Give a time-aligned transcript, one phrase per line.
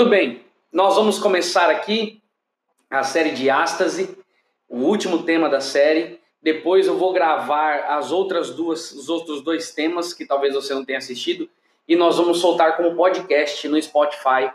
[0.00, 0.40] Muito bem,
[0.72, 2.22] nós vamos começar aqui
[2.88, 4.16] a série de ástase,
[4.66, 6.18] o último tema da série.
[6.42, 10.86] Depois eu vou gravar as outras duas, os outros dois temas que talvez você não
[10.86, 11.50] tenha assistido
[11.86, 14.50] e nós vamos soltar como podcast no Spotify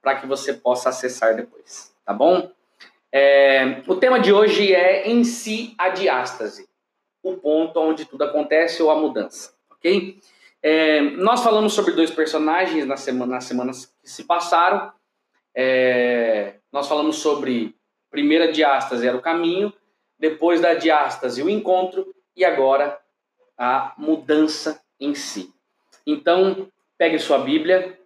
[0.00, 2.50] para que você possa acessar depois, tá bom?
[3.12, 6.66] É, o tema de hoje é em si a diástase,
[7.22, 10.18] o ponto onde tudo acontece ou a mudança, ok?
[10.62, 14.92] É, nós falamos sobre dois personagens na semana, nas semanas que se passaram.
[15.52, 17.74] É, nós falamos sobre
[18.08, 19.72] primeira diástase era o caminho,
[20.16, 22.98] depois da diástase o encontro e agora
[23.58, 25.52] a mudança em si.
[26.06, 27.98] Então, pegue sua Bíblia,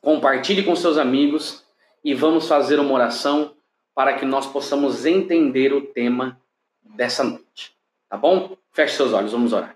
[0.00, 1.66] compartilhe com seus amigos
[2.04, 3.56] e vamos fazer uma oração
[3.96, 6.40] para que nós possamos entender o tema
[6.82, 7.74] dessa noite.
[8.08, 8.56] Tá bom?
[8.70, 9.74] Feche seus olhos, vamos orar.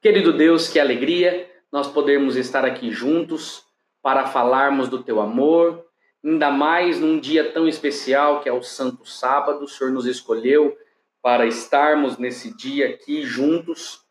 [0.00, 3.65] Querido Deus, que alegria nós podermos estar aqui juntos
[4.06, 5.84] para falarmos do teu amor,
[6.24, 9.64] ainda mais num dia tão especial que é o Santo Sábado.
[9.64, 10.78] O Senhor nos escolheu
[11.20, 14.04] para estarmos nesse dia aqui juntos.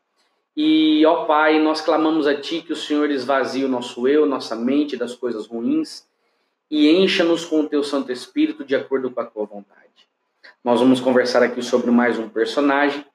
[0.53, 4.53] E, ó Pai, nós clamamos a Ti que o Senhor esvazie o nosso eu, nossa
[4.53, 6.05] mente das coisas ruins
[6.69, 10.09] e encha-nos com o Teu Santo Espírito de acordo com a Tua vontade.
[10.61, 13.05] Nós vamos conversar aqui sobre mais um personagem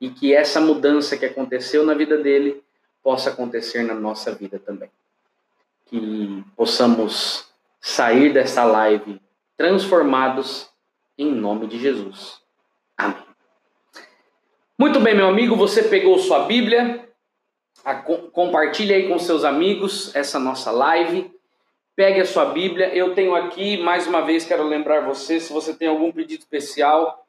[0.00, 2.64] e que essa mudança que aconteceu na vida dele
[3.02, 4.88] possa acontecer na nossa vida também.
[5.92, 9.20] Que possamos sair dessa live
[9.58, 10.70] transformados
[11.18, 12.40] em nome de Jesus.
[12.96, 13.22] Amém.
[14.78, 17.06] Muito bem, meu amigo, você pegou sua Bíblia,
[17.84, 21.30] a, compartilhe aí com seus amigos essa nossa live.
[21.94, 22.88] Pegue a sua Bíblia.
[22.94, 27.26] Eu tenho aqui, mais uma vez, quero lembrar você, se você tem algum pedido especial,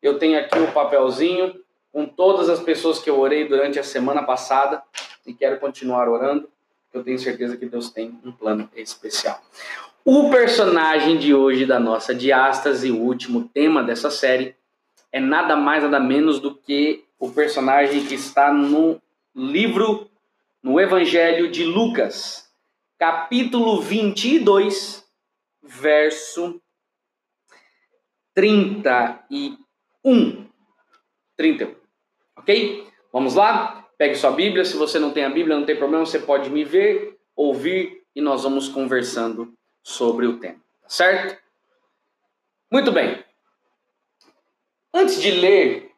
[0.00, 1.52] eu tenho aqui o um papelzinho
[1.92, 4.80] com todas as pessoas que eu orei durante a semana passada
[5.26, 6.48] e quero continuar orando.
[6.94, 9.42] Eu tenho certeza que Deus tem um plano especial.
[10.04, 14.54] O personagem de hoje da nossa diástase, o último tema dessa série,
[15.10, 19.02] é nada mais nada menos do que o personagem que está no
[19.34, 20.08] livro,
[20.62, 22.48] no Evangelho de Lucas,
[22.96, 25.04] capítulo 22,
[25.62, 26.62] verso
[28.34, 30.46] 31.
[31.36, 31.74] 31.
[32.36, 32.86] Ok?
[33.12, 33.83] Vamos lá?
[33.96, 34.64] Pegue sua Bíblia.
[34.64, 38.20] Se você não tem a Bíblia, não tem problema, você pode me ver, ouvir e
[38.20, 40.60] nós vamos conversando sobre o tema.
[40.82, 41.42] Tá certo?
[42.70, 43.24] Muito bem.
[44.92, 45.90] Antes de ler,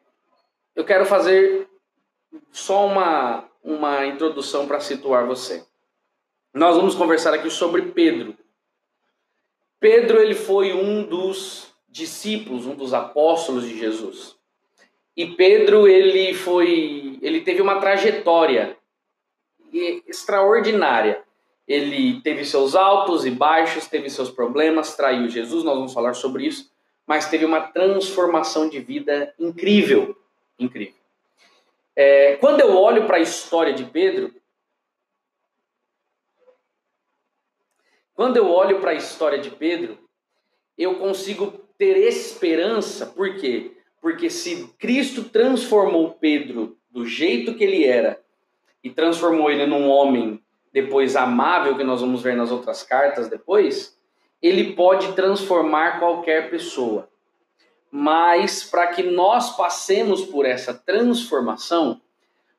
[0.75, 1.67] eu quero fazer
[2.51, 5.65] só uma, uma introdução para situar você.
[6.53, 8.35] Nós vamos conversar aqui sobre Pedro.
[9.79, 14.35] Pedro ele foi um dos discípulos, um dos apóstolos de Jesus.
[15.15, 18.77] E Pedro, ele foi, ele teve uma trajetória
[20.07, 21.23] extraordinária.
[21.67, 26.45] Ele teve seus altos e baixos, teve seus problemas, traiu Jesus, nós vamos falar sobre
[26.45, 26.71] isso,
[27.05, 30.17] mas teve uma transformação de vida incrível,
[30.57, 30.95] incrível.
[31.93, 34.33] É, quando eu olho para a história de Pedro,
[38.13, 39.97] quando eu olho para a história de Pedro,
[40.77, 43.71] eu consigo ter esperança, por quê?
[44.01, 48.19] Porque se Cristo transformou Pedro do jeito que ele era
[48.83, 50.43] e transformou ele num homem
[50.73, 53.95] depois amável, que nós vamos ver nas outras cartas depois,
[54.41, 57.07] ele pode transformar qualquer pessoa.
[57.91, 62.01] Mas para que nós passemos por essa transformação,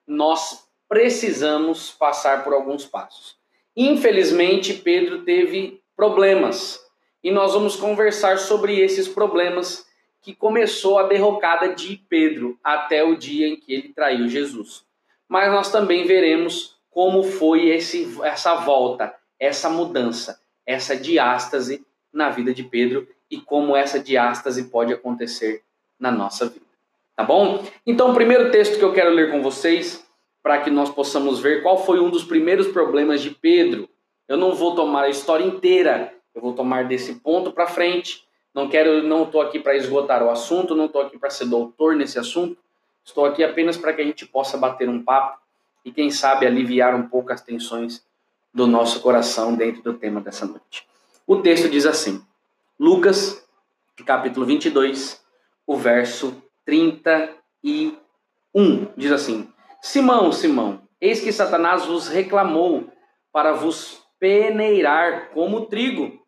[0.07, 3.37] nós precisamos passar por alguns passos.
[3.77, 6.81] Infelizmente, Pedro teve problemas
[7.25, 9.88] e nós vamos conversar sobre esses problemas
[10.21, 14.85] que começou a derrocada de Pedro até o dia em que ele traiu Jesus.
[15.29, 22.53] Mas nós também veremos como foi esse, essa volta, essa mudança, essa diástase na vida
[22.53, 25.63] de Pedro e como essa diástase pode acontecer
[25.99, 26.67] na nossa vida.
[27.15, 27.65] Tá bom?
[27.87, 30.07] Então, o primeiro texto que eu quero ler com vocês,
[30.43, 33.89] para que nós possamos ver qual foi um dos primeiros problemas de Pedro.
[34.29, 38.28] Eu não vou tomar a história inteira, eu vou tomar desse ponto para frente
[38.59, 41.95] não quero, não estou aqui para esgotar o assunto, não estou aqui para ser doutor
[41.95, 42.59] nesse assunto.
[43.05, 45.39] Estou aqui apenas para que a gente possa bater um papo
[45.85, 48.05] e quem sabe aliviar um pouco as tensões
[48.53, 50.85] do nosso coração dentro do tema dessa noite.
[51.25, 52.21] O texto diz assim:
[52.81, 53.47] Lucas,
[54.05, 55.25] capítulo 22,
[55.65, 57.95] o verso 31,
[58.97, 59.49] diz assim:
[59.81, 62.93] Simão, Simão, eis que Satanás vos reclamou
[63.33, 66.19] para vos peneirar como trigo.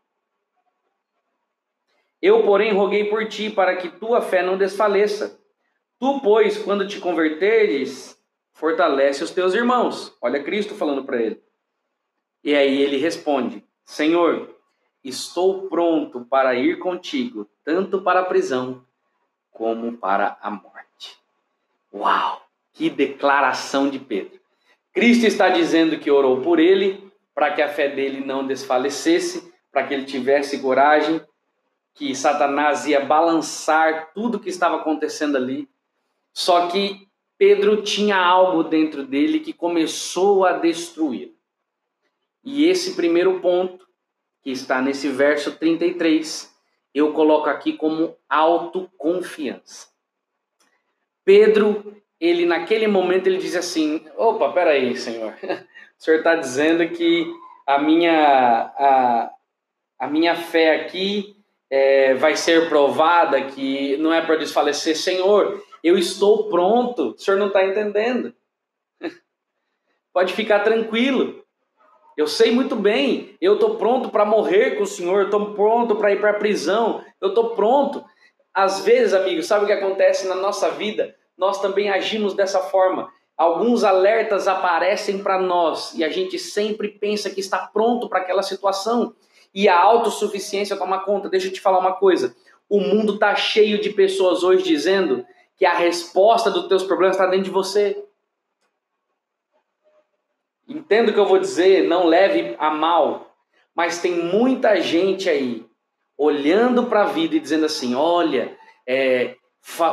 [2.23, 5.41] Eu, porém, roguei por ti para que tua fé não desfaleça.
[5.99, 8.19] Tu, pois, quando te converteres,
[8.53, 10.17] fortalece os teus irmãos.
[10.21, 11.43] Olha Cristo falando para ele.
[12.45, 14.55] E aí ele responde: Senhor,
[15.03, 18.85] estou pronto para ir contigo, tanto para a prisão
[19.51, 21.19] como para a morte.
[21.93, 22.43] Uau!
[22.73, 24.41] Que declaração de Pedro.
[24.93, 29.87] Cristo está dizendo que orou por ele para que a fé dele não desfalecesse, para
[29.87, 31.21] que ele tivesse coragem,
[31.95, 35.69] que Satanás ia balançar tudo que estava acontecendo ali.
[36.33, 41.35] Só que Pedro tinha algo dentro dele que começou a destruir.
[42.45, 43.87] E esse primeiro ponto,
[44.43, 46.55] que está nesse verso 33,
[46.95, 49.89] eu coloco aqui como autoconfiança.
[51.25, 55.35] Pedro, ele naquele momento ele diz assim: "Opa, peraí, Senhor.
[55.99, 57.31] O Senhor está dizendo que
[57.67, 59.31] a minha a,
[59.99, 61.37] a minha fé aqui
[61.71, 65.63] é, vai ser provada, que não é para desfalecer, Senhor.
[65.83, 67.11] Eu estou pronto.
[67.11, 68.35] O Senhor não está entendendo.
[70.13, 71.41] Pode ficar tranquilo.
[72.17, 76.13] Eu sei muito bem, eu estou pronto para morrer com o Senhor, estou pronto para
[76.13, 78.05] ir para a prisão, eu estou pronto.
[78.53, 81.15] Às vezes, amigos, sabe o que acontece na nossa vida?
[81.39, 83.11] Nós também agimos dessa forma.
[83.39, 88.43] Alguns alertas aparecem para nós e a gente sempre pensa que está pronto para aquela
[88.43, 89.15] situação
[89.55, 91.29] e a autossuficiência toma conta.
[91.29, 92.35] Deixa eu te falar uma coisa:
[92.69, 95.27] o mundo está cheio de pessoas hoje dizendo
[95.57, 98.03] que a resposta dos teus problemas está dentro de você.
[100.69, 103.35] Entendo o que eu vou dizer, não leve a mal,
[103.75, 105.67] mas tem muita gente aí
[106.17, 108.57] olhando para a vida e dizendo assim: olha,
[108.87, 109.35] é,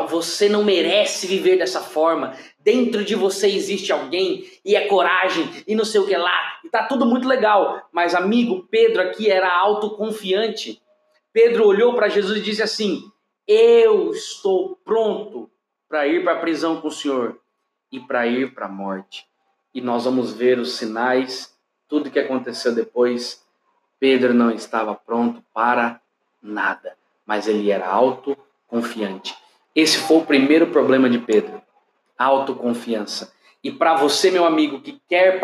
[0.07, 2.35] você não merece viver dessa forma.
[2.59, 6.59] Dentro de você existe alguém e é coragem e não sei o que lá.
[6.63, 7.87] E tá tudo muito legal.
[7.91, 10.81] Mas, amigo, Pedro aqui era autoconfiante.
[11.31, 13.03] Pedro olhou para Jesus e disse assim:
[13.47, 15.49] Eu estou pronto
[15.87, 17.39] para ir para a prisão com o Senhor
[17.91, 19.27] e para ir para a morte
[19.77, 21.55] e nós vamos ver os sinais,
[21.87, 23.45] tudo que aconteceu depois.
[23.99, 26.01] Pedro não estava pronto para
[26.41, 29.37] nada, mas ele era autoconfiante.
[29.77, 31.61] Esse foi o primeiro problema de Pedro,
[32.17, 33.31] autoconfiança.
[33.63, 35.39] E para você, meu amigo, que quer,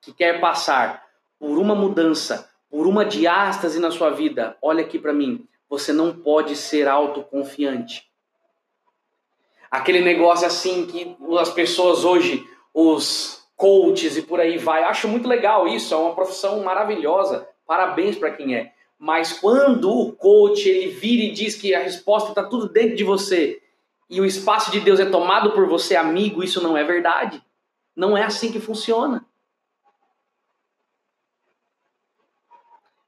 [0.00, 1.06] que quer passar
[1.38, 6.12] por uma mudança, por uma diástase na sua vida, olha aqui para mim, você não
[6.12, 8.10] pode ser autoconfiante.
[9.70, 12.44] Aquele negócio assim que as pessoas hoje,
[12.74, 14.82] os coaches e por aí vai.
[14.82, 17.46] Acho muito legal isso, é uma profissão maravilhosa.
[17.68, 18.72] Parabéns para quem é.
[19.02, 23.02] Mas quando o coach ele vira e diz que a resposta está tudo dentro de
[23.02, 23.62] você
[24.10, 27.42] e o espaço de Deus é tomado por você, amigo, isso não é verdade.
[27.96, 29.24] Não é assim que funciona.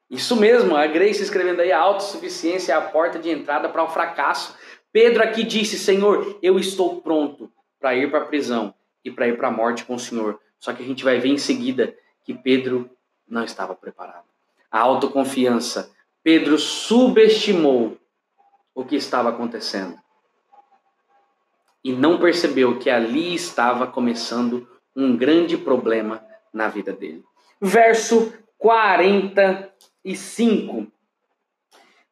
[0.09, 3.89] Isso mesmo, a Grace escrevendo aí, a autossuficiência é a porta de entrada para o
[3.91, 4.57] fracasso.
[4.91, 8.75] Pedro aqui disse: Senhor, eu estou pronto para ir para a prisão
[9.05, 10.41] e para ir para a morte com o Senhor.
[10.59, 12.91] Só que a gente vai ver em seguida que Pedro
[13.29, 14.32] não estava preparado.
[14.73, 15.93] A autoconfiança.
[16.25, 17.97] Pedro subestimou
[18.75, 19.97] o que estava acontecendo
[21.85, 26.23] e não percebeu que ali estava começando um grande problema
[26.53, 27.25] na vida dele.
[27.61, 30.87] Verso 45.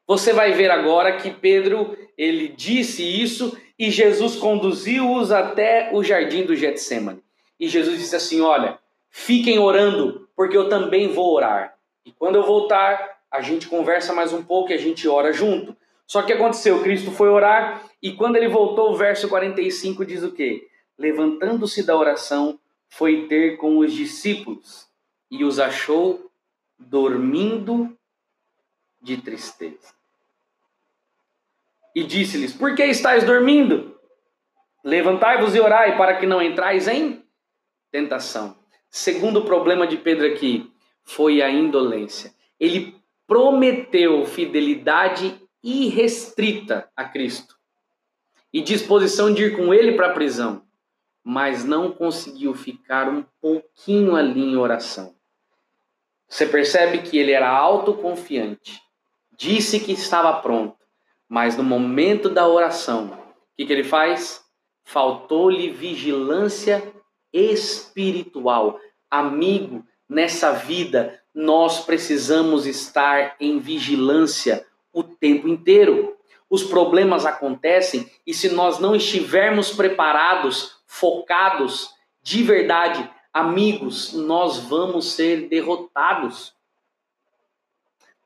[0.06, 6.44] Você vai ver agora que Pedro, ele disse isso e Jesus conduziu-os até o jardim
[6.44, 7.22] do Getsemane.
[7.58, 8.78] E Jesus disse assim: Olha,
[9.08, 11.76] fiquem orando, porque eu também vou orar.
[12.04, 15.76] E quando eu voltar, a gente conversa mais um pouco e a gente ora junto.
[16.06, 20.32] Só que aconteceu, Cristo foi orar e quando ele voltou, o verso 45 diz o
[20.32, 20.68] quê?
[20.98, 24.88] Levantando-se da oração, foi ter com os discípulos
[25.30, 26.30] e os achou
[26.78, 27.96] dormindo
[29.00, 30.00] de tristeza
[31.94, 33.98] e disse-lhes: Por que estáis dormindo?
[34.82, 37.22] Levantai-vos e orai para que não entrais em
[37.90, 38.56] tentação.
[38.90, 40.69] Segundo problema de Pedro aqui
[41.10, 42.32] foi a indolência.
[42.58, 47.56] Ele prometeu fidelidade irrestrita a Cristo
[48.52, 50.62] e disposição de ir com ele para a prisão,
[51.22, 55.14] mas não conseguiu ficar um pouquinho ali em oração.
[56.28, 58.80] Você percebe que ele era autoconfiante,
[59.36, 60.78] disse que estava pronto,
[61.28, 64.44] mas no momento da oração, o que, que ele faz?
[64.84, 66.82] Faltou-lhe vigilância
[67.32, 68.78] espiritual.
[69.10, 76.16] Amigo, nessa vida nós precisamos estar em vigilância o tempo inteiro.
[76.50, 85.12] Os problemas acontecem e se nós não estivermos preparados, focados de verdade, amigos, nós vamos
[85.12, 86.52] ser derrotados.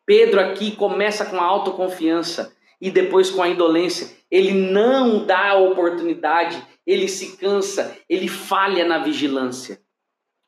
[0.07, 4.17] Pedro aqui começa com a autoconfiança e depois com a indolência.
[4.31, 9.84] Ele não dá a oportunidade, ele se cansa, ele falha na vigilância.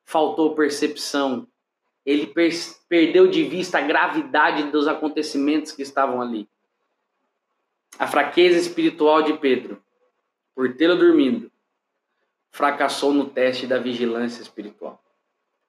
[0.07, 1.49] Faltou percepção,
[2.05, 2.53] ele per
[2.89, 6.49] perdeu de vista a gravidade dos acontecimentos que estavam ali.
[7.99, 9.83] A fraqueza espiritual de Pedro,
[10.55, 11.51] por tê-lo dormindo,
[12.53, 15.03] fracassou no teste da vigilância espiritual.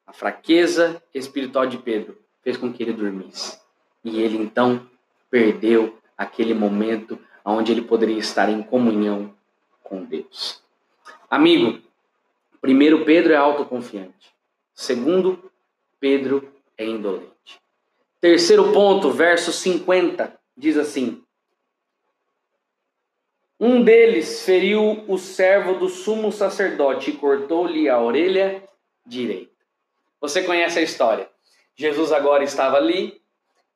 [0.06, 3.60] A fraqueza espiritual de Pedro fez com que ele dormisse.
[4.04, 4.88] E ele então
[5.32, 9.34] perdeu aquele momento onde ele poderia estar em comunhão
[9.84, 10.62] com Deus.
[11.30, 11.82] Amigo,
[12.62, 14.34] primeiro Pedro é autoconfiante.
[14.74, 15.52] Segundo,
[16.00, 17.28] Pedro é indolente.
[18.20, 21.24] Terceiro ponto, verso 50, diz assim:
[23.60, 28.64] Um deles feriu o servo do sumo sacerdote e cortou-lhe a orelha
[29.06, 29.52] direita.
[30.20, 31.30] Você conhece a história.
[31.76, 33.22] Jesus agora estava ali,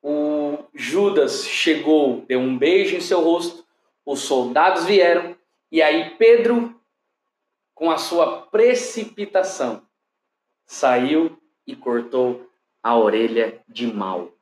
[0.02, 3.64] o Judas chegou, deu um beijo em seu rosto,
[4.04, 5.36] os soldados vieram,
[5.70, 6.74] e aí Pedro,
[7.74, 9.86] com a sua precipitação,
[10.66, 12.48] saiu e cortou
[12.82, 14.32] a orelha de Malco.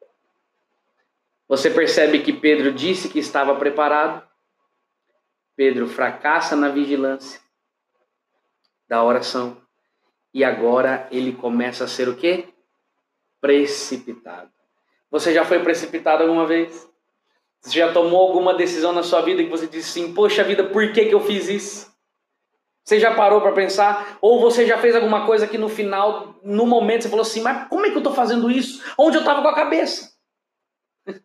[1.49, 4.25] Você percebe que Pedro disse que estava preparado.
[5.57, 7.41] Pedro fracassa na vigilância
[8.89, 9.61] da oração.
[10.33, 12.49] E agora ele começa a ser o quê?
[13.41, 14.51] Precipitado.
[15.11, 16.89] Você já foi precipitado alguma vez?
[17.61, 20.93] Você já tomou alguma decisão na sua vida que você disse assim: Poxa vida, por
[20.93, 21.90] que, que eu fiz isso?
[22.85, 24.19] Você já parou para pensar?
[24.21, 27.69] Ou você já fez alguma coisa que no final, no momento, você falou assim: Mas
[27.69, 28.83] como é que eu estou fazendo isso?
[28.99, 30.13] Onde eu estava com a cabeça?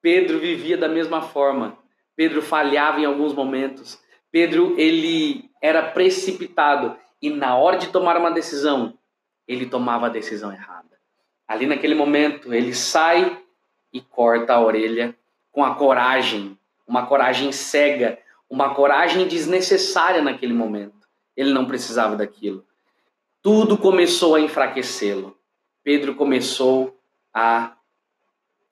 [0.00, 1.78] Pedro vivia da mesma forma.
[2.16, 4.00] Pedro falhava em alguns momentos.
[4.30, 6.96] Pedro, ele era precipitado.
[7.20, 8.98] E na hora de tomar uma decisão,
[9.46, 10.98] ele tomava a decisão errada.
[11.46, 13.42] Ali naquele momento, ele sai
[13.92, 15.14] e corta a orelha
[15.50, 16.56] com a coragem,
[16.86, 18.18] uma coragem cega,
[18.50, 21.08] uma coragem desnecessária naquele momento.
[21.36, 22.66] Ele não precisava daquilo.
[23.40, 25.38] Tudo começou a enfraquecê-lo.
[25.84, 26.98] Pedro começou
[27.32, 27.76] a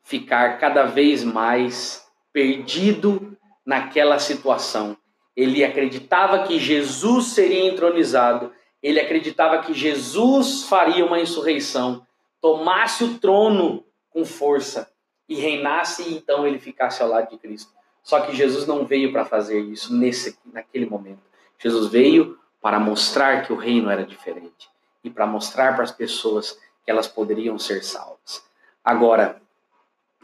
[0.02, 4.96] ficar cada vez mais perdido naquela situação.
[5.36, 12.04] Ele acreditava que Jesus seria entronizado, ele acreditava que Jesus faria uma insurreição,
[12.40, 14.90] tomasse o trono com força
[15.28, 17.77] e reinasse e então ele ficasse ao lado de Cristo.
[18.08, 21.20] Só que Jesus não veio para fazer isso nesse naquele momento.
[21.58, 24.66] Jesus veio para mostrar que o reino era diferente
[25.04, 28.42] e para mostrar para as pessoas que elas poderiam ser salvas.
[28.82, 29.42] Agora,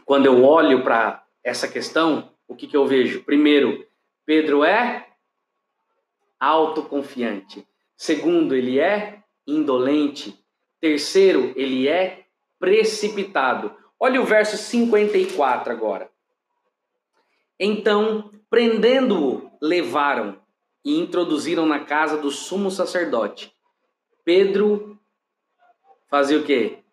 [0.03, 3.23] quando eu olho para essa questão, o que, que eu vejo?
[3.23, 3.85] Primeiro,
[4.25, 5.05] Pedro é
[6.39, 7.67] autoconfiante.
[7.95, 10.43] Segundo, ele é indolente.
[10.81, 12.25] Terceiro, ele é
[12.59, 13.71] precipitado.
[13.99, 16.14] Olha o verso 54 agora.
[17.59, 20.39] Então, prendendo-o, levaram
[20.83, 23.55] e introduziram na casa do sumo sacerdote.
[24.23, 24.99] Pedro
[26.07, 26.83] fazia o quê?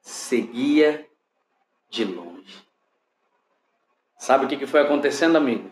[0.00, 1.08] Seguia
[1.88, 2.66] de longe.
[4.18, 5.70] Sabe o que foi acontecendo, amigo?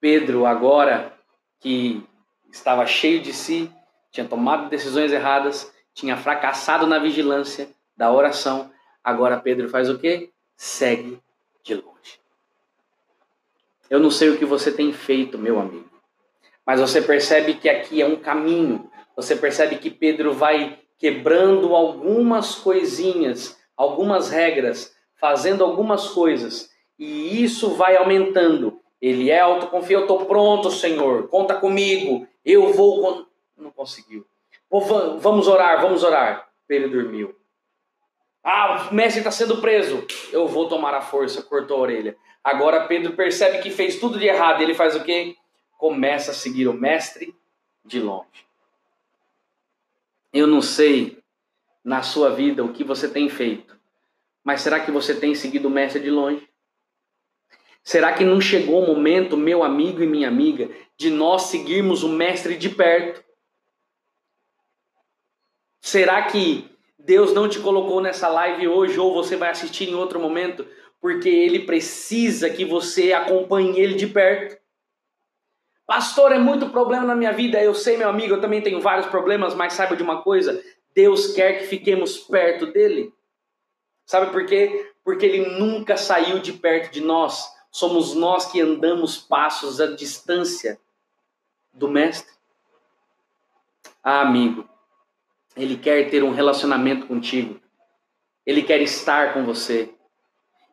[0.00, 1.16] Pedro, agora
[1.60, 2.02] que
[2.50, 3.70] estava cheio de si,
[4.10, 8.72] tinha tomado decisões erradas, tinha fracassado na vigilância da oração.
[9.04, 10.32] Agora Pedro faz o quê?
[10.56, 11.20] Segue
[11.62, 11.89] de longe.
[13.90, 15.90] Eu não sei o que você tem feito, meu amigo,
[16.64, 18.88] mas você percebe que aqui é um caminho.
[19.16, 27.74] Você percebe que Pedro vai quebrando algumas coisinhas, algumas regras, fazendo algumas coisas, e isso
[27.74, 28.80] vai aumentando.
[29.02, 33.26] Ele é autoconfiante, eu estou pronto, Senhor, conta comigo, eu vou.
[33.56, 34.24] Não conseguiu.
[35.18, 36.48] Vamos orar, vamos orar.
[36.68, 37.34] Pedro dormiu.
[38.44, 40.06] Ah, o mestre está sendo preso.
[40.32, 42.16] Eu vou tomar a força, cortou a orelha.
[42.42, 44.62] Agora Pedro percebe que fez tudo de errado.
[44.62, 45.36] Ele faz o quê?
[45.78, 47.34] Começa a seguir o mestre
[47.84, 48.46] de longe.
[50.32, 51.22] Eu não sei
[51.84, 53.78] na sua vida o que você tem feito,
[54.44, 56.48] mas será que você tem seguido o mestre de longe?
[57.82, 62.08] Será que não chegou o momento, meu amigo e minha amiga, de nós seguirmos o
[62.08, 63.24] mestre de perto?
[65.80, 70.20] Será que Deus não te colocou nessa live hoje ou você vai assistir em outro
[70.20, 70.66] momento
[71.00, 74.60] porque ele precisa que você acompanhe ele de perto?
[75.86, 77.60] Pastor, é muito problema na minha vida.
[77.60, 80.62] Eu sei, meu amigo, eu também tenho vários problemas, mas saiba de uma coisa:
[80.94, 83.12] Deus quer que fiquemos perto dele.
[84.06, 84.92] Sabe por quê?
[85.02, 87.48] Porque ele nunca saiu de perto de nós.
[87.72, 90.78] Somos nós que andamos passos à distância
[91.72, 92.32] do Mestre.
[94.02, 94.68] Ah, amigo,
[95.56, 97.60] ele quer ter um relacionamento contigo.
[98.44, 99.92] Ele quer estar com você.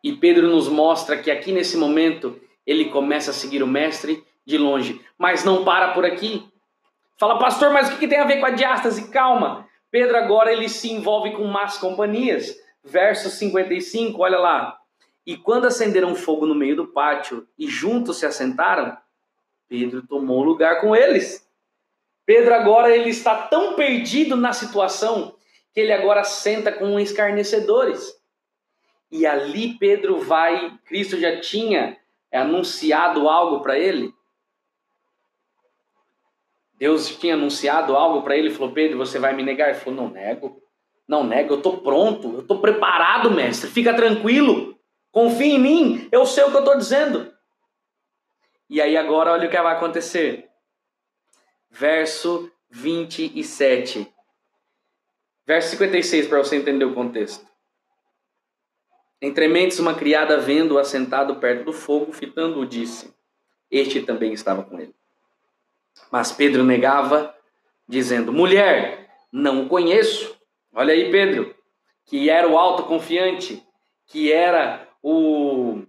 [0.03, 4.57] E Pedro nos mostra que aqui nesse momento ele começa a seguir o mestre de
[4.57, 6.47] longe, mas não para por aqui.
[7.19, 9.09] Fala, pastor, mas o que tem a ver com a diástase?
[9.09, 12.55] Calma, Pedro agora ele se envolve com más companhias.
[12.83, 14.77] Verso 55, olha lá.
[15.25, 18.97] E quando acenderam fogo no meio do pátio e juntos se assentaram,
[19.67, 21.45] Pedro tomou lugar com eles.
[22.25, 25.35] Pedro agora ele está tão perdido na situação
[25.73, 28.16] que ele agora senta com escarnecedores.
[29.11, 31.97] E ali Pedro vai, Cristo já tinha
[32.31, 34.13] anunciado algo para ele.
[36.77, 39.69] Deus tinha anunciado algo para ele, falou: Pedro, você vai me negar?
[39.69, 40.61] Ele falou: Não nego,
[41.07, 44.77] não nego, eu estou pronto, eu estou preparado, mestre, fica tranquilo,
[45.11, 47.33] confia em mim, eu sei o que eu estou dizendo.
[48.69, 50.49] E aí agora olha o que vai acontecer.
[51.69, 54.13] Verso 27.
[55.45, 57.46] Verso 56, para você entender o contexto.
[59.21, 63.13] Entre mentes, uma criada, vendo-o assentado perto do fogo, fitando-o, disse:
[63.69, 64.93] Este também estava com ele.
[66.11, 67.35] Mas Pedro negava,
[67.87, 70.37] dizendo: Mulher, não o conheço.
[70.73, 71.55] Olha aí, Pedro,
[72.05, 73.63] que era o autoconfiante,
[74.05, 75.81] que era o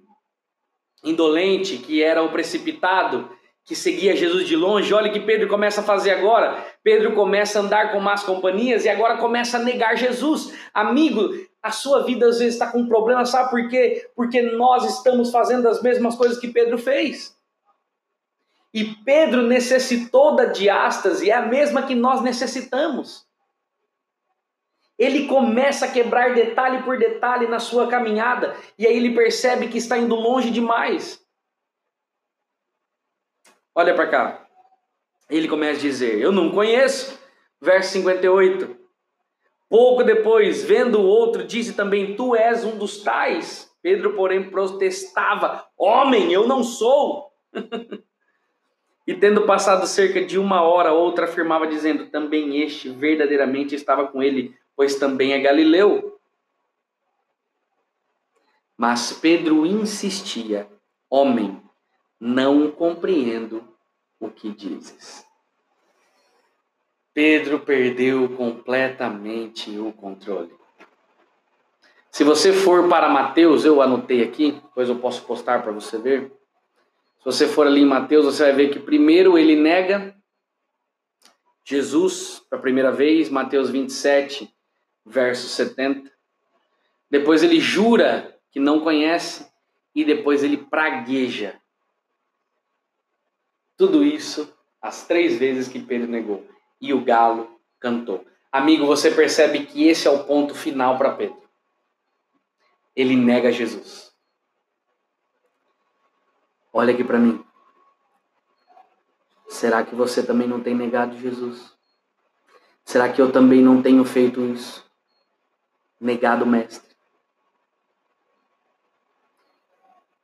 [1.05, 3.31] indolente, que era o precipitado,
[3.65, 4.93] que seguia Jesus de longe.
[4.95, 6.65] Olha o que Pedro começa a fazer agora.
[6.83, 10.55] Pedro começa a andar com más companhias e agora começa a negar Jesus.
[10.73, 11.31] Amigo,
[11.63, 14.09] a sua vida às vezes está com problema, sabe por quê?
[14.15, 17.37] Porque nós estamos fazendo as mesmas coisas que Pedro fez.
[18.73, 23.27] E Pedro necessitou da diástase, é a mesma que nós necessitamos.
[24.99, 29.79] Ele começa a quebrar detalhe por detalhe na sua caminhada, e aí ele percebe que
[29.79, 31.25] está indo longe demais.
[33.75, 34.49] Olha para cá.
[35.31, 37.17] Ele começa a dizer: Eu não conheço.
[37.61, 38.77] Verso 58.
[39.69, 43.71] Pouco depois, vendo o outro, disse também: Tu és um dos tais.
[43.83, 47.33] Pedro, porém, protestava: Homem, eu não sou.
[49.07, 54.23] E tendo passado cerca de uma hora, outra afirmava, dizendo: Também este verdadeiramente estava com
[54.23, 56.21] ele, pois também é Galileu.
[58.77, 60.69] Mas Pedro insistia:
[61.09, 61.59] Homem,
[62.21, 63.67] não compreendo
[64.21, 65.28] o que dizes.
[67.19, 70.55] Pedro perdeu completamente o controle.
[72.13, 76.31] Se você for para Mateus, eu anotei aqui, depois eu posso postar para você ver.
[77.19, 80.15] Se você for ali em Mateus, você vai ver que primeiro ele nega
[81.65, 84.49] Jesus para a primeira vez, Mateus 27,
[85.05, 86.09] verso 70.
[87.11, 89.45] Depois ele jura que não conhece
[89.93, 91.61] e depois ele pragueja.
[93.77, 96.47] Tudo isso as três vezes que Pedro negou.
[96.81, 98.25] E o galo cantou.
[98.51, 101.43] Amigo, você percebe que esse é o ponto final para Pedro.
[102.97, 104.13] Ele nega Jesus.
[106.73, 107.45] Olha aqui para mim.
[109.49, 111.73] Será que você também não tem negado Jesus?
[112.85, 114.85] Será que eu também não tenho feito isso?
[116.01, 116.97] Negado o Mestre?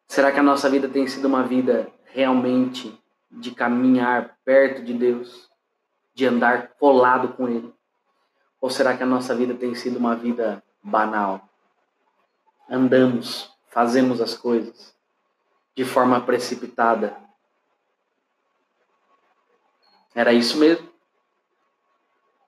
[0.06, 2.96] Será que a nossa vida tem sido uma vida realmente
[3.30, 5.50] de caminhar perto de Deus,
[6.14, 7.74] de andar colado com Ele?
[8.60, 11.48] Ou será que a nossa vida tem sido uma vida banal?
[12.68, 14.96] Andamos, fazemos as coisas,
[15.74, 17.16] de forma precipitada.
[20.14, 20.88] Era isso mesmo.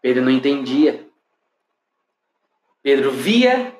[0.01, 1.07] Pedro não entendia.
[2.81, 3.77] Pedro via,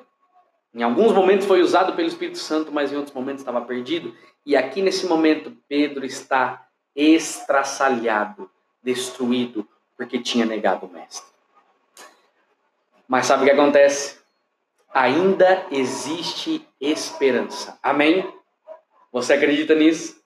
[0.73, 4.13] em alguns momentos foi usado pelo Espírito Santo, mas em outros momentos estava perdido.
[4.45, 8.51] E aqui nesse momento, Pedro está estraçalhado,
[8.83, 11.25] destruído, porque tinha negado o Mestre.
[13.07, 14.19] Mas sabe o que acontece?
[14.93, 17.77] Ainda existe esperança.
[17.81, 18.31] Amém?
[19.11, 20.21] Você acredita nisso?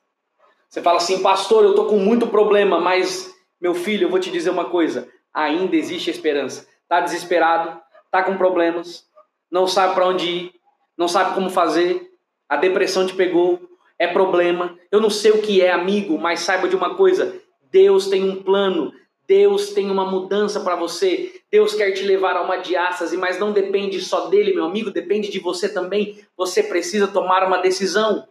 [0.68, 4.32] Você fala assim, pastor, eu tô com muito problema, mas meu filho, eu vou te
[4.32, 6.68] dizer uma coisa: ainda existe esperança.
[6.88, 7.80] Tá desesperado,
[8.10, 9.06] tá com problemas,
[9.50, 10.54] não sabe para onde ir,
[10.98, 12.12] não sabe como fazer,
[12.50, 13.62] a depressão te pegou,
[14.00, 14.78] é problema.
[14.92, 17.40] Eu não sei o que é, amigo, mas saiba de uma coisa:
[17.72, 18.92] Deus tem um plano,
[19.32, 21.42] Deus tem uma mudança para você.
[21.50, 25.32] Deus quer te levar a uma diástase, mas não depende só dele, meu amigo, depende
[25.32, 26.20] de você também.
[26.36, 28.28] Você precisa tomar uma decisão.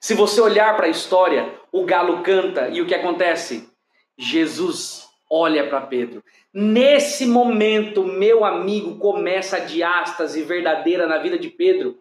[0.00, 3.68] Se você olhar para a história, o galo canta e o que acontece?
[4.16, 6.22] Jesus olha para Pedro.
[6.54, 11.98] Nesse momento, meu amigo, começa a diástase verdadeira na vida de Pedro.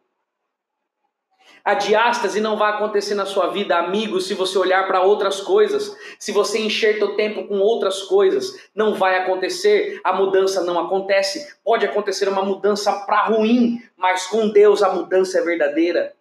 [1.64, 5.96] A diástase não vai acontecer na sua vida, amigo, se você olhar para outras coisas,
[6.18, 11.56] se você encher o tempo com outras coisas, não vai acontecer, a mudança não acontece.
[11.64, 16.16] Pode acontecer uma mudança para ruim, mas com Deus a mudança é verdadeira.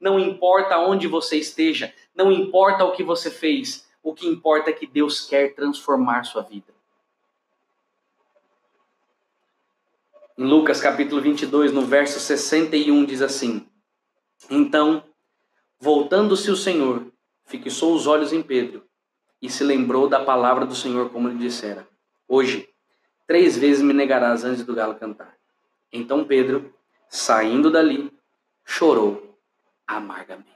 [0.00, 4.72] Não importa onde você esteja, não importa o que você fez, o que importa é
[4.72, 6.72] que Deus quer transformar sua vida.
[10.36, 13.64] Em Lucas capítulo 22, no verso 61 diz assim:
[14.50, 15.02] então,
[15.78, 17.06] voltando-se o Senhor,
[17.44, 18.84] fixou os olhos em Pedro
[19.40, 21.86] e se lembrou da palavra do Senhor, como lhe dissera:
[22.28, 22.68] Hoje,
[23.26, 25.36] três vezes me negarás antes do galo cantar.
[25.92, 26.72] Então Pedro,
[27.08, 28.12] saindo dali,
[28.64, 29.38] chorou
[29.86, 30.52] amargamente.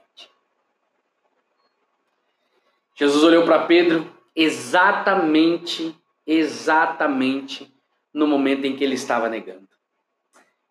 [2.95, 5.95] Jesus olhou para Pedro exatamente,
[6.25, 7.71] exatamente
[8.11, 9.66] no momento em que ele estava negando.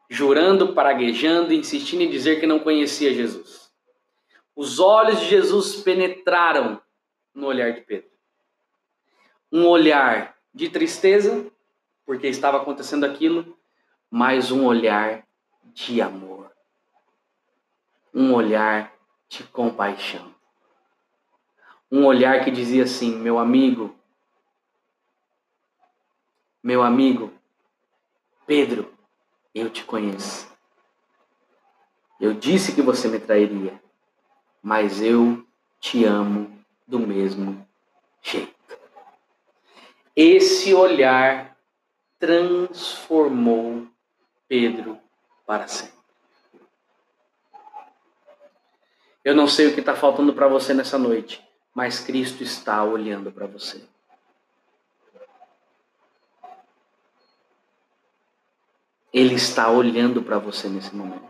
[0.09, 3.71] Jurando, paraguejando, insistindo em dizer que não conhecia Jesus.
[4.55, 6.81] Os olhos de Jesus penetraram
[7.35, 8.11] no olhar de Pedro.
[9.53, 11.47] Um olhar de tristeza,
[12.05, 13.57] porque estava acontecendo aquilo,
[14.11, 15.27] mas um olhar
[15.75, 16.51] de amor.
[18.15, 18.95] Um olhar
[19.29, 20.35] de compaixão.
[21.91, 23.95] Um olhar que dizia assim: meu amigo,
[26.63, 27.33] meu amigo,
[28.47, 28.86] Pedro,
[29.57, 30.47] eu te conheço.
[32.21, 33.81] Eu disse que você me trairia,
[34.63, 35.47] mas eu
[35.81, 37.67] te amo do mesmo
[38.21, 38.55] jeito.
[40.15, 41.57] Esse olhar
[42.19, 43.87] transformou
[44.47, 44.99] Pedro
[45.47, 45.97] para sempre.
[49.25, 51.43] Eu não sei o que está faltando para você nessa noite,
[51.75, 53.83] mas Cristo está olhando para você.
[59.17, 61.25] Ele está olhando para você nesse momento.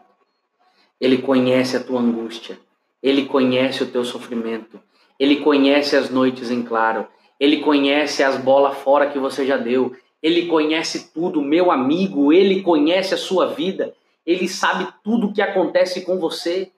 [1.00, 2.58] Ele conhece a tua angústia.
[3.00, 4.80] Ele conhece o teu sofrimento.
[5.20, 7.06] Ele conhece as noites em claro.
[7.38, 9.96] Ele conhece as bolas fora que você já deu.
[10.20, 12.32] Ele conhece tudo, meu amigo.
[12.32, 13.94] Ele conhece a sua vida.
[14.26, 16.72] Ele sabe tudo o que acontece com você.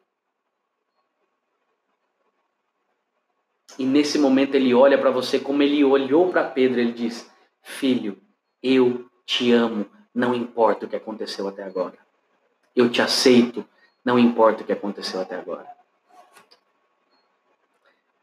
[3.78, 6.78] E nesse momento ele olha para você como ele olhou para Pedro.
[6.78, 7.30] Ele diz:
[7.62, 8.18] Filho,
[8.62, 11.98] eu te amo não importa o que aconteceu até agora.
[12.74, 13.64] Eu te aceito,
[14.04, 15.66] não importa o que aconteceu até agora.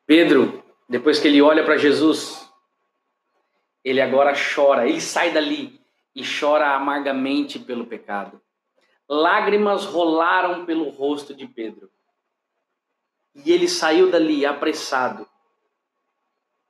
[0.06, 2.50] Pedro, depois que ele olha para Jesus,
[3.84, 5.80] ele agora chora, ele sai dali
[6.16, 8.42] e chora amargamente pelo pecado.
[9.08, 11.92] Lágrimas rolaram pelo rosto de Pedro.
[13.36, 15.28] E ele saiu dali apressado,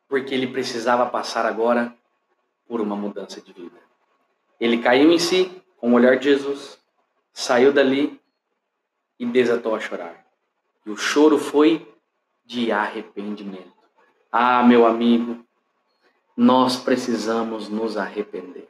[0.08, 1.96] porque ele precisava passar agora
[2.68, 3.85] por uma mudança de vida.
[4.60, 6.80] Ele caiu em si com o olhar de Jesus,
[7.34, 8.20] saiu dali
[9.20, 10.26] e desatou a chorar.
[10.86, 11.88] E o choro foi
[12.46, 13.74] de arrependimento.
[14.32, 15.46] Ah, meu amigo,
[16.36, 18.68] nós precisamos nos arrepender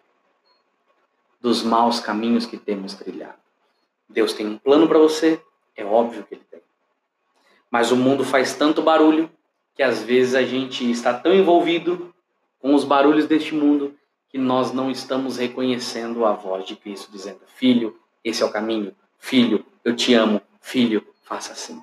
[1.42, 3.38] dos maus caminhos que temos trilhado.
[4.10, 5.42] Deus tem um plano para você,
[5.76, 6.62] é óbvio que ele tem.
[7.70, 9.30] Mas o mundo faz tanto barulho
[9.76, 12.14] que às vezes a gente está tão envolvido
[12.60, 13.96] com os barulhos deste mundo
[14.36, 18.94] que nós não estamos reconhecendo a voz de Cristo dizendo: Filho, esse é o caminho.
[19.18, 20.42] Filho, eu te amo.
[20.60, 21.82] Filho, faça assim.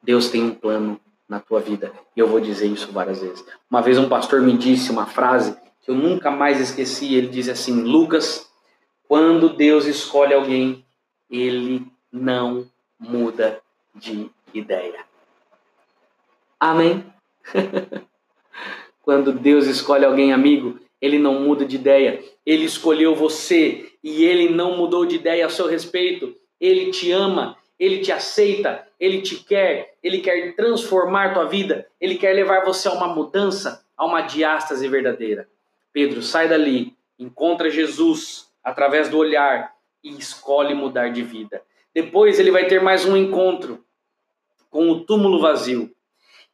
[0.00, 1.92] Deus tem um plano na tua vida.
[2.14, 3.44] E eu vou dizer isso várias vezes.
[3.68, 7.16] Uma vez um pastor me disse uma frase que eu nunca mais esqueci.
[7.16, 8.48] Ele diz assim: Lucas,
[9.08, 10.86] quando Deus escolhe alguém,
[11.28, 13.60] ele não muda
[13.92, 15.00] de ideia.
[16.60, 17.04] Amém?
[19.02, 22.22] quando Deus escolhe alguém amigo, ele não muda de ideia.
[22.44, 26.34] Ele escolheu você e ele não mudou de ideia a seu respeito.
[26.60, 32.16] Ele te ama, ele te aceita, ele te quer, ele quer transformar tua vida, ele
[32.16, 35.48] quer levar você a uma mudança, a uma diástase verdadeira.
[35.92, 41.62] Pedro, sai dali, encontra Jesus através do olhar e escolhe mudar de vida.
[41.94, 43.84] Depois ele vai ter mais um encontro
[44.70, 45.90] com o túmulo vazio.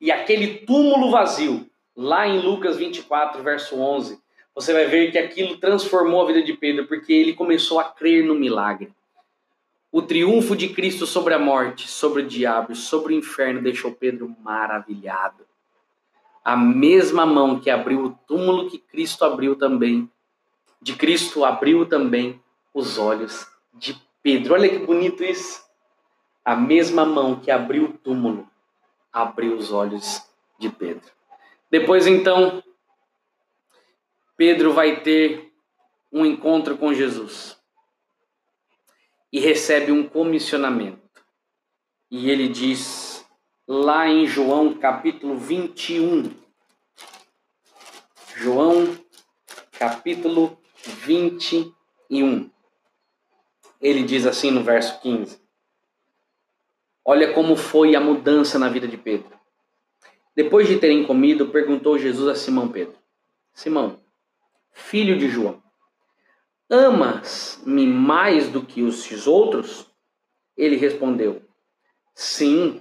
[0.00, 4.21] E aquele túmulo vazio, lá em Lucas 24, verso 11,
[4.54, 8.24] você vai ver que aquilo transformou a vida de Pedro, porque ele começou a crer
[8.24, 8.92] no milagre.
[9.90, 14.34] O triunfo de Cristo sobre a morte, sobre o diabo, sobre o inferno deixou Pedro
[14.42, 15.44] maravilhado.
[16.44, 20.10] A mesma mão que abriu o túmulo que Cristo abriu também,
[20.80, 22.40] de Cristo abriu também
[22.74, 24.54] os olhos de Pedro.
[24.54, 25.62] Olha que bonito isso.
[26.44, 28.48] A mesma mão que abriu o túmulo
[29.12, 30.22] abriu os olhos
[30.58, 31.10] de Pedro.
[31.70, 32.62] Depois então,
[34.36, 35.52] Pedro vai ter
[36.12, 37.58] um encontro com Jesus
[39.32, 41.00] e recebe um comissionamento.
[42.10, 43.26] E ele diz
[43.66, 46.34] lá em João capítulo 21.
[48.36, 48.98] João
[49.78, 52.50] capítulo 21.
[53.80, 55.40] Ele diz assim no verso 15:
[57.04, 59.40] Olha como foi a mudança na vida de Pedro.
[60.36, 62.96] Depois de terem comido, perguntou Jesus a Simão Pedro:
[63.54, 64.01] Simão,
[64.72, 65.62] filho de João,
[66.74, 69.86] Amas-me mais do que os outros?
[70.56, 71.42] Ele respondeu:
[72.14, 72.80] Sim,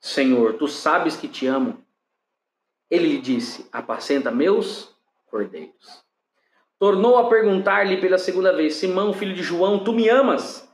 [0.00, 1.84] Senhor, tu sabes que te amo.
[2.90, 4.96] Ele lhe disse: Apacenta meus
[5.26, 6.02] cordeiros.
[6.78, 10.66] Tornou a perguntar-lhe pela segunda vez: Simão, filho de João, tu me amas?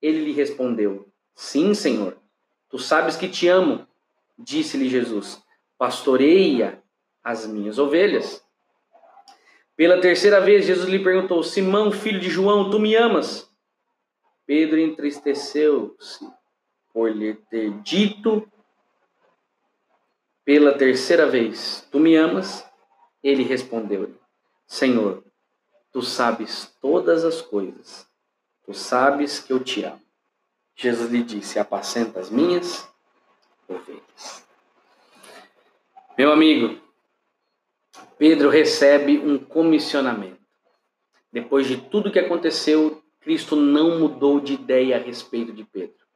[0.00, 2.16] Ele lhe respondeu: Sim, Senhor,
[2.68, 3.84] tu sabes que te amo.
[4.38, 5.42] Disse-lhe Jesus:
[5.76, 6.80] Pastoreia
[7.24, 8.45] as minhas ovelhas.
[9.76, 13.48] Pela terceira vez, Jesus lhe perguntou: Simão, filho de João, tu me amas?
[14.46, 16.26] Pedro entristeceu-se
[16.94, 18.50] por lhe ter dito
[20.44, 22.64] pela terceira vez: Tu me amas?
[23.22, 24.18] Ele respondeu-lhe:
[24.66, 25.22] Senhor,
[25.92, 28.06] tu sabes todas as coisas.
[28.64, 30.00] Tu sabes que eu te amo.
[30.74, 32.88] Jesus lhe disse: Apacenta as minhas
[33.68, 34.46] ovelhas.
[36.16, 36.80] Meu amigo,
[38.18, 40.40] Pedro recebe um comissionamento.
[41.30, 46.06] Depois de tudo que aconteceu, Cristo não mudou de ideia a respeito de Pedro.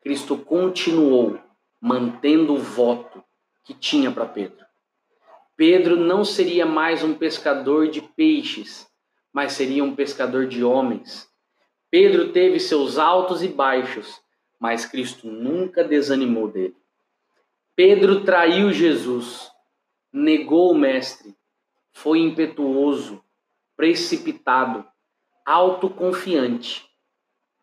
[0.00, 1.38] Cristo continuou
[1.80, 3.22] mantendo o voto
[3.64, 4.64] que tinha para Pedro.
[5.56, 8.86] Pedro não seria mais um pescador de peixes,
[9.32, 11.28] mas seria um pescador de homens.
[11.90, 14.20] Pedro teve seus altos e baixos,
[14.58, 16.76] mas Cristo nunca desanimou dele.
[17.74, 19.50] Pedro traiu Jesus,
[20.12, 21.36] negou o Mestre,
[21.92, 23.22] foi impetuoso,
[23.76, 24.84] precipitado,
[25.44, 26.88] autoconfiante,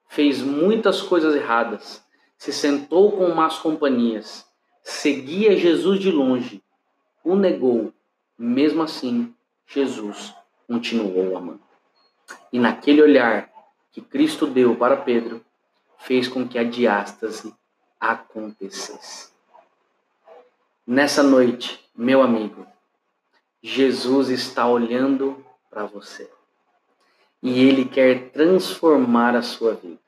[0.08, 2.04] fez muitas coisas erradas,
[2.38, 4.46] se sentou com más companhias,
[4.82, 6.64] seguia Jesus de longe,
[7.24, 7.94] o negou,
[8.38, 9.34] mesmo assim,
[9.66, 10.34] Jesus
[10.68, 11.64] continuou amando.
[12.52, 13.52] E naquele olhar
[13.92, 15.44] que Cristo deu para Pedro,
[16.00, 17.54] fez com que a diástase
[18.00, 19.32] acontecesse.
[20.86, 22.66] Nessa noite, meu amigo,
[23.62, 26.30] Jesus está olhando para você.
[27.42, 30.00] E ele quer transformar a sua vida.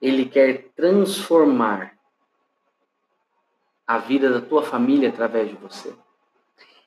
[0.00, 1.98] Ele quer transformar
[3.86, 5.94] a vida da tua família através de você.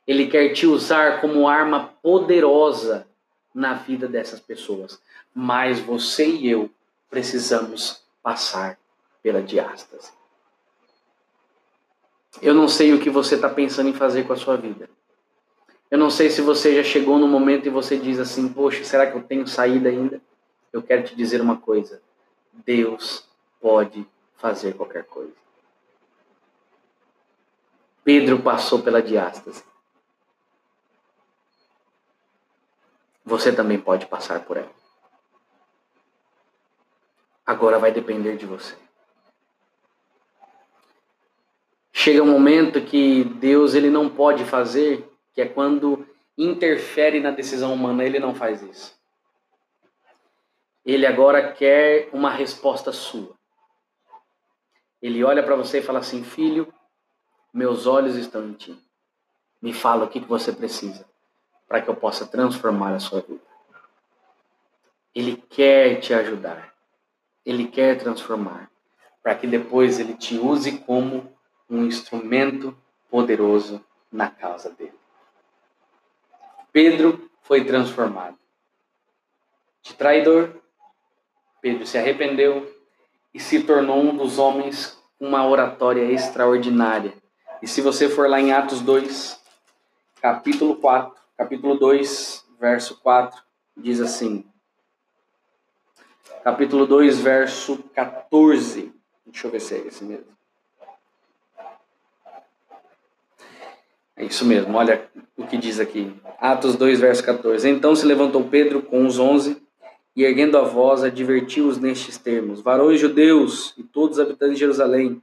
[0.07, 3.07] Ele quer te usar como arma poderosa
[3.53, 5.01] na vida dessas pessoas.
[5.33, 6.69] Mas você e eu
[7.09, 8.77] precisamos passar
[9.21, 10.20] pela diástase.
[12.39, 14.89] Eu não sei o que você está pensando em fazer com a sua vida.
[15.89, 19.09] Eu não sei se você já chegou no momento e você diz assim: Poxa, será
[19.09, 20.21] que eu tenho saída ainda?
[20.71, 22.01] Eu quero te dizer uma coisa:
[22.53, 23.27] Deus
[23.59, 25.33] pode fazer qualquer coisa.
[28.03, 29.63] Pedro passou pela diástase.
[33.23, 34.71] Você também pode passar por ela.
[37.45, 38.75] Agora vai depender de você.
[42.03, 46.03] Chega um momento que Deus ele não pode fazer, que é quando
[46.35, 48.99] interfere na decisão humana, ele não faz isso.
[50.83, 53.35] Ele agora quer uma resposta sua.
[54.99, 56.73] Ele olha para você e fala assim: "Filho,
[57.53, 58.75] meus olhos estão em ti.
[59.61, 61.05] Me fala o que você precisa
[61.67, 63.45] para que eu possa transformar a sua vida.
[65.13, 66.73] Ele quer te ajudar.
[67.45, 68.71] Ele quer transformar.
[69.21, 71.30] Para que depois ele te use como
[71.71, 72.77] um instrumento
[73.09, 74.93] poderoso na causa dele.
[76.71, 78.37] Pedro foi transformado.
[79.81, 80.61] De traidor,
[81.61, 82.71] Pedro se arrependeu
[83.33, 87.21] e se tornou um dos homens com uma oratória extraordinária
[87.61, 89.39] e se você for lá em Atos 2,
[90.19, 93.39] capítulo 4, capítulo 2, verso 4,
[93.77, 94.43] diz assim.
[96.43, 98.91] Capítulo 2, verso 14.
[99.27, 100.35] Deixa eu ver se é esse mesmo.
[104.15, 106.13] É isso mesmo, olha o que diz aqui.
[106.39, 107.67] Atos 2, verso 14.
[107.69, 109.61] Então se levantou Pedro com os onze
[110.15, 115.21] e, erguendo a voz, advertiu-os nestes termos: Varões judeus e todos os habitantes de Jerusalém,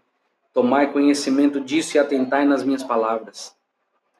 [0.59, 3.57] Tomai conhecimento disso e atentai nas minhas palavras.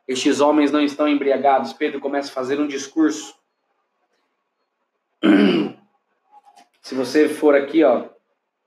[0.07, 1.73] Estes homens não estão embriagados.
[1.73, 3.35] Pedro começa a fazer um discurso.
[6.81, 8.05] Se você for aqui, ó,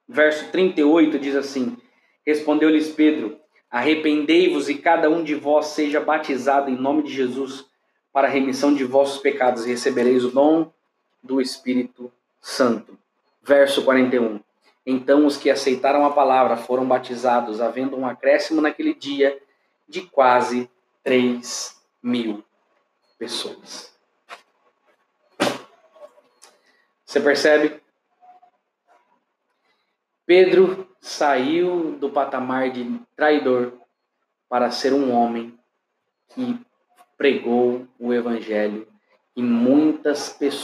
[0.06, 1.78] verso 38 diz assim:
[2.26, 3.40] Respondeu-lhes Pedro:
[3.72, 7.66] Arrependei-vos e cada um de vós seja batizado em nome de Jesus
[8.12, 10.72] para a remissão de vossos pecados e recebereis o dom
[11.24, 12.98] do Espírito Santo.
[13.42, 14.42] Verso 41.
[14.86, 19.40] Então os que aceitaram a palavra foram batizados, havendo um acréscimo naquele dia
[19.88, 20.70] de quase
[21.04, 22.44] 3 mil
[23.18, 23.94] pessoas.
[27.06, 27.81] Você percebe?
[30.34, 33.74] Pedro saiu do patamar de traidor
[34.48, 35.60] para ser um homem
[36.30, 36.58] que
[37.18, 38.88] pregou o evangelho
[39.36, 40.62] e muitas pessoas